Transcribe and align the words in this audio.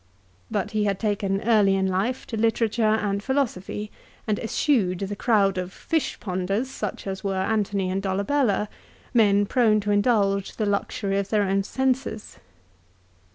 But 0.49 0.71
he 0.71 0.85
had 0.85 0.99
taken 0.99 1.41
early 1.41 1.75
in 1.75 1.85
life 1.85 2.25
to 2.25 2.35
literature 2.35 2.81
and 2.95 3.21
philosophy, 3.21 3.91
and 4.25 4.39
eschewed 4.39 4.97
the 4.97 5.15
crowd 5.15 5.59
of" 5.59 5.71
Fishponders," 5.91 6.65
such 6.71 7.05
as 7.05 7.23
were 7.23 7.35
Antony 7.35 7.91
and 7.91 8.01
Dolabella, 8.01 8.67
men 9.13 9.45
prone 9.45 9.79
to 9.81 9.91
indulge 9.91 10.55
the 10.55 10.65
luxury 10.65 11.19
of 11.19 11.29
their 11.29 11.43
own 11.43 11.61
senses. 11.61 12.39